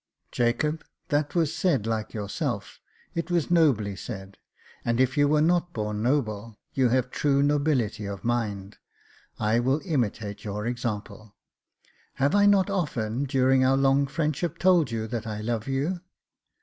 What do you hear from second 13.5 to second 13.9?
our